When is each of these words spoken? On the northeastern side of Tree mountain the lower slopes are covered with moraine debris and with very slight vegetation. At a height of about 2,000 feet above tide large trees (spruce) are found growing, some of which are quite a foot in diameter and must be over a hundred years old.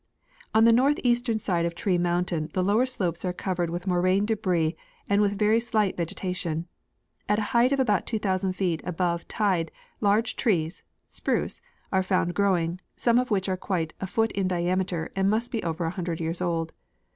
On 0.55 0.63
the 0.65 0.73
northeastern 0.73 1.37
side 1.37 1.63
of 1.63 1.75
Tree 1.75 1.99
mountain 1.99 2.49
the 2.53 2.63
lower 2.63 2.87
slopes 2.87 3.23
are 3.23 3.31
covered 3.31 3.69
with 3.69 3.85
moraine 3.85 4.25
debris 4.25 4.75
and 5.07 5.21
with 5.21 5.37
very 5.37 5.59
slight 5.59 5.95
vegetation. 5.95 6.65
At 7.29 7.37
a 7.37 7.41
height 7.53 7.71
of 7.71 7.79
about 7.79 8.07
2,000 8.07 8.53
feet 8.53 8.81
above 8.83 9.27
tide 9.27 9.69
large 9.99 10.35
trees 10.35 10.81
(spruce) 11.05 11.61
are 11.91 12.01
found 12.01 12.33
growing, 12.33 12.81
some 12.95 13.19
of 13.19 13.29
which 13.29 13.47
are 13.47 13.55
quite 13.57 13.93
a 14.01 14.07
foot 14.07 14.31
in 14.31 14.47
diameter 14.47 15.11
and 15.15 15.29
must 15.29 15.51
be 15.51 15.61
over 15.61 15.85
a 15.85 15.91
hundred 15.91 16.19
years 16.19 16.41
old. 16.41 16.73